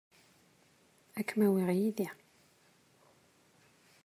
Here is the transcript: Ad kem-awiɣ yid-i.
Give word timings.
Ad 1.19 1.25
kem-awiɣ 1.27 1.69
yid-i. 1.77 2.07